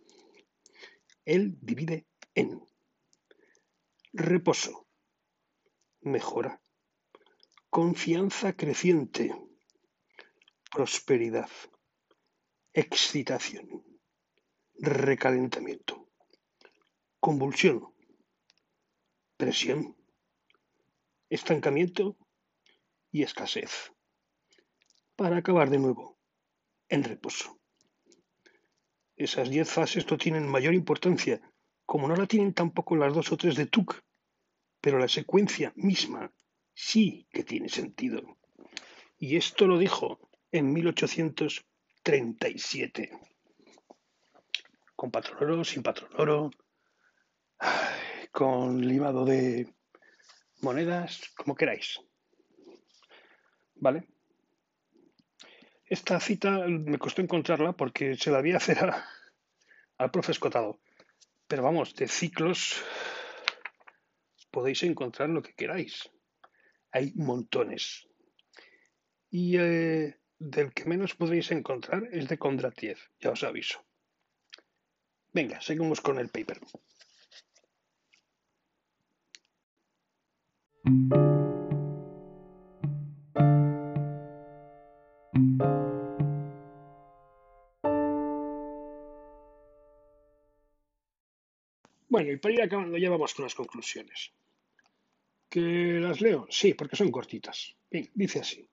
[1.26, 2.62] Él divide en
[4.12, 4.83] reposo,
[6.04, 6.62] mejora,
[7.70, 9.36] confianza creciente,
[10.72, 11.50] prosperidad,
[12.74, 13.84] excitación,
[14.80, 16.10] recalentamiento,
[17.20, 17.94] convulsión,
[19.38, 19.96] presión,
[21.30, 22.18] estancamiento.
[23.16, 23.94] Y escasez,
[25.16, 26.18] para acabar de nuevo
[26.90, 27.60] en reposo.
[29.16, 31.40] Esas diez fases no tienen mayor importancia,
[31.86, 34.04] como no la tienen tampoco las dos o tres de Tuck,
[34.84, 36.30] pero la secuencia misma
[36.74, 38.38] sí que tiene sentido.
[39.18, 40.20] Y esto lo dijo
[40.52, 41.66] en 1800
[42.04, 43.18] 37.
[44.94, 46.52] Con patrón oro, sin patrón oro,
[48.34, 49.74] con limado de
[50.60, 52.02] monedas, como queráis.
[53.76, 54.10] ¿Vale?
[55.86, 58.92] Esta cita me costó encontrarla porque se la había hacer
[59.98, 60.82] al profe Escotado.
[61.48, 62.84] Pero vamos, de ciclos
[64.54, 66.10] podéis encontrar lo que queráis.
[66.92, 68.08] Hay montones.
[69.32, 73.84] Y eh, del que menos podéis encontrar es de Kondratiev, ya os aviso.
[75.34, 76.60] Venga, seguimos con el paper.
[92.08, 94.32] Bueno, y para ir acabando ya vamos con las conclusiones.
[95.54, 96.48] ¿Que las leo?
[96.50, 97.76] Sí, porque son cortitas.
[97.92, 98.68] Bien, dice así.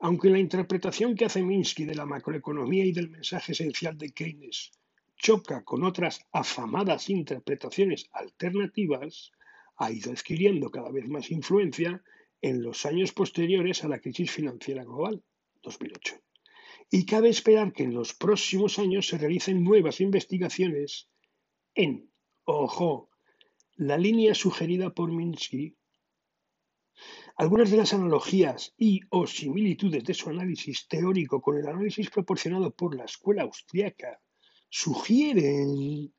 [0.00, 4.72] Aunque la interpretación que hace Minsky de la macroeconomía y del mensaje esencial de Keynes
[5.16, 9.32] choca con otras afamadas interpretaciones alternativas,
[9.78, 12.02] ha ido adquiriendo cada vez más influencia
[12.42, 15.22] en los años posteriores a la crisis financiera global,
[15.62, 16.14] 2008.
[16.90, 21.08] Y cabe esperar que en los próximos años se realicen nuevas investigaciones
[21.74, 22.10] en,
[22.44, 23.08] ojo,
[23.76, 25.75] la línea sugerida por Minsky.
[27.38, 32.74] Algunas de las analogías y o similitudes de su análisis teórico con el análisis proporcionado
[32.74, 34.22] por la escuela austriaca
[34.70, 36.14] sugieren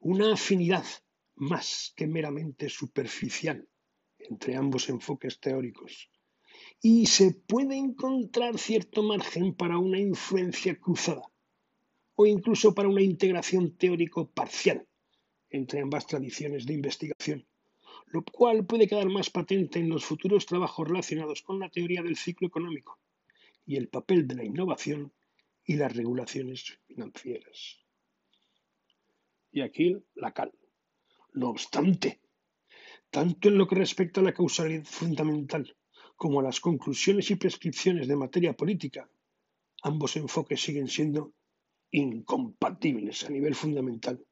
[0.00, 0.86] una afinidad
[1.34, 3.68] más que meramente superficial
[4.18, 6.08] entre ambos enfoques teóricos.
[6.80, 11.30] Y se puede encontrar cierto margen para una influencia cruzada
[12.14, 14.88] o incluso para una integración teórico parcial
[15.50, 17.46] entre ambas tradiciones de investigación,
[18.14, 22.16] lo cual puede quedar más patente en los futuros trabajos relacionados con la teoría del
[22.16, 23.00] ciclo económico
[23.66, 25.12] y el papel de la innovación
[25.64, 27.80] y las regulaciones financieras.
[29.50, 30.52] Y aquí la cal.
[31.32, 32.20] No obstante,
[33.10, 35.76] tanto en lo que respecta a la causalidad fundamental
[36.14, 39.10] como a las conclusiones y prescripciones de materia política,
[39.82, 41.32] ambos enfoques siguen siendo
[41.90, 44.24] incompatibles a nivel fundamental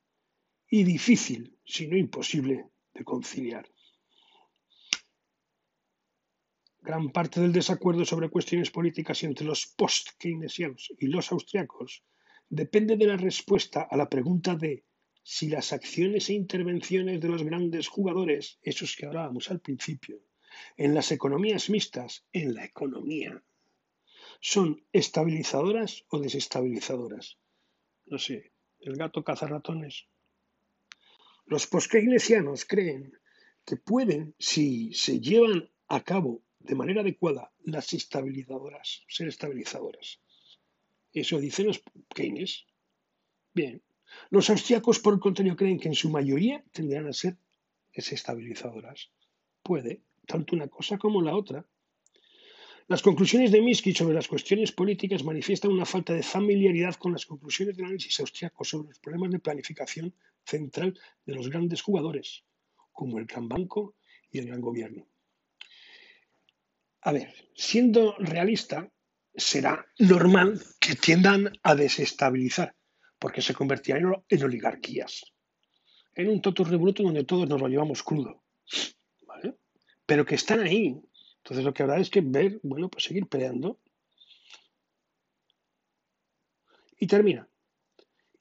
[0.71, 3.69] y difícil, si no imposible, de conciliar.
[6.81, 12.03] Gran parte del desacuerdo sobre cuestiones políticas entre los post-keynesianos y los austriacos
[12.49, 14.85] depende de la respuesta a la pregunta de
[15.23, 20.21] si las acciones e intervenciones de los grandes jugadores, esos que hablábamos al principio,
[20.77, 23.43] en las economías mixtas, en la economía,
[24.41, 27.39] son estabilizadoras o desestabilizadoras.
[28.07, 30.09] No sé, el gato caza ratones.
[31.47, 33.13] Los poskeynesianos creen
[33.65, 40.21] que pueden, si se llevan a cabo de manera adecuada, las estabilizadoras, ser estabilizadoras.
[41.13, 41.83] Eso dicen los
[42.15, 42.67] Keynes.
[43.53, 43.83] Bien,
[44.31, 47.37] los austriacos, por el contrario, creen que en su mayoría tendrán a ser
[47.95, 49.11] desestabilizadoras.
[49.63, 51.67] Puede, tanto una cosa como la otra.
[52.89, 57.27] Las conclusiones de Minsky sobre las cuestiones políticas manifiestan una falta de familiaridad con las
[57.27, 60.15] conclusiones del análisis austriaco sobre los problemas de planificación
[60.45, 62.45] central de los grandes jugadores,
[62.93, 63.97] como el gran banco
[64.31, 65.07] y el gran gobierno.
[67.03, 68.91] A ver, siendo realista,
[69.35, 72.77] será normal que tiendan a desestabilizar
[73.19, 75.33] porque se convertían en oligarquías,
[76.15, 78.43] en un totus revoluto donde todos nos lo llevamos crudo,
[80.05, 81.01] Pero que están ahí.
[81.39, 83.79] Entonces lo que habrá es que ver, bueno, pues seguir peleando.
[86.99, 87.49] Y termina.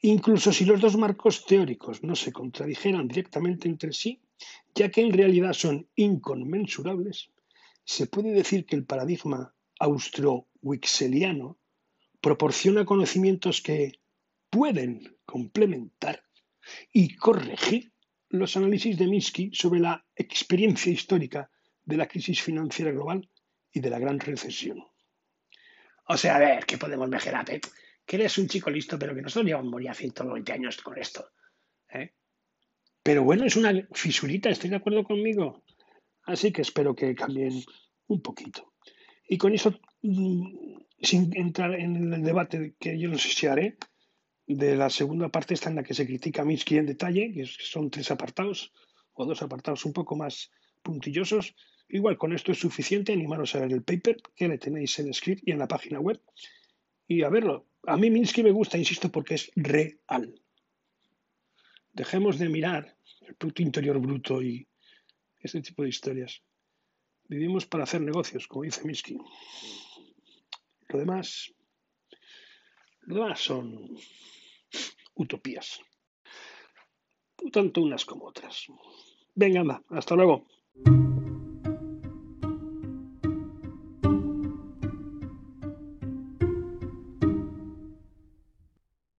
[0.02, 4.20] Incluso si los dos marcos teóricos no se contradijeran directamente entre sí,
[4.74, 7.30] ya que en realidad son inconmensurables,
[7.84, 11.58] se puede decir que el paradigma austro-wixeliano
[12.20, 14.02] proporciona conocimientos que,
[14.52, 16.24] pueden complementar
[16.92, 17.92] y corregir
[18.30, 21.50] los análisis de Minsky sobre la experiencia histórica
[21.86, 23.28] de la crisis financiera global
[23.72, 24.86] y de la gran recesión.
[26.08, 27.46] O sea, a ver, ¿qué podemos mejorar?
[28.12, 31.30] Que eres un chico listo, pero que nosotros llevamos ya 120 años con esto.
[31.94, 32.12] ¿eh?
[33.02, 35.64] Pero bueno, es una fisurita, ¿estoy de acuerdo conmigo?
[36.24, 37.64] Así que espero que cambien
[38.08, 38.74] un poquito.
[39.30, 40.44] Y con eso, mm,
[41.02, 43.78] sin entrar en el debate que yo no sé si haré,
[44.46, 47.46] de la segunda parte está en la que se critica a Minsky en detalle, que
[47.46, 48.74] son tres apartados
[49.14, 50.52] o dos apartados un poco más
[50.82, 51.56] puntillosos.
[51.88, 55.44] Igual con esto es suficiente, animaros a ver el paper que le tenéis en script
[55.46, 56.22] y en la página web
[57.08, 57.71] y a verlo.
[57.84, 60.40] A mí Minsky me gusta, insisto, porque es real.
[61.94, 64.68] Dejemos de mirar el Producto Interior Bruto y
[65.40, 66.42] este tipo de historias.
[67.28, 69.18] Vivimos para hacer negocios, como dice Minsky.
[70.90, 71.54] Lo demás,
[73.02, 73.98] lo demás son
[75.16, 75.80] utopías.
[77.52, 78.68] Tanto unas como otras.
[79.34, 80.46] Venga, anda, hasta luego.